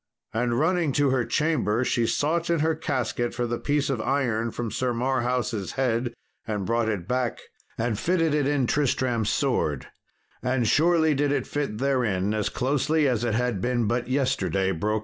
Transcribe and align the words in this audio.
And 0.33 0.57
running 0.59 0.93
to 0.93 1.11
her 1.11 1.23
chamber 1.25 1.85
she 1.85 2.07
sought 2.07 2.49
in 2.49 2.61
her 2.61 2.73
casket 2.73 3.35
for 3.35 3.45
the 3.45 3.59
piece 3.59 3.87
of 3.87 4.01
iron 4.01 4.49
from 4.49 4.71
Sir 4.71 4.95
Marhaus' 4.95 5.73
head 5.73 6.15
and 6.47 6.65
brought 6.65 6.89
it 6.89 7.07
back, 7.07 7.39
and 7.77 7.99
fitted 7.99 8.33
it 8.33 8.47
in 8.47 8.65
Tristram's 8.65 9.29
sword; 9.29 9.89
and 10.41 10.67
surely 10.67 11.13
did 11.13 11.31
it 11.31 11.45
fit 11.45 11.77
therein 11.77 12.33
as 12.33 12.49
closely 12.49 13.07
as 13.07 13.23
it 13.23 13.35
had 13.35 13.61
been 13.61 13.85
but 13.85 14.07
yesterday 14.07 14.71
broke 14.71 14.93
out. 14.95 14.99